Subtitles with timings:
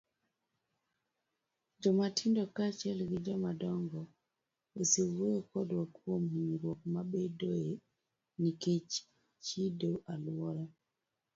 [1.81, 4.01] Jomatindo kaachiel gi jomadongo
[4.79, 7.69] osewuoyo kodwa kuom hinyruok mabedoe
[8.41, 8.91] nikech
[9.45, 10.65] chido alwora.